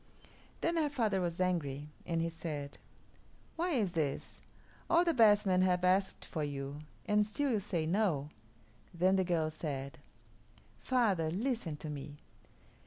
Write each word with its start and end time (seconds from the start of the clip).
Then 0.61 0.77
her 0.77 0.89
father 0.89 1.21
was 1.21 1.39
angry, 1.39 1.89
and 2.07 2.23
he 2.23 2.29
said, 2.29 2.79
"Why 3.55 3.73
is 3.73 3.91
this? 3.91 4.41
All 4.89 5.03
the 5.03 5.13
best 5.13 5.45
men 5.45 5.61
have 5.61 5.83
asked 5.83 6.25
for 6.25 6.43
you, 6.43 6.79
and 7.05 7.23
still 7.23 7.51
you 7.51 7.59
say 7.59 7.85
'No.'" 7.85 8.29
Then 8.95 9.15
the 9.15 9.23
girl 9.23 9.51
said, 9.51 9.99
"Father, 10.79 11.29
listen 11.29 11.77
to 11.77 11.89
me. 11.91 12.17